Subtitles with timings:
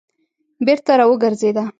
[0.67, 1.63] بېرته راوګرځېده.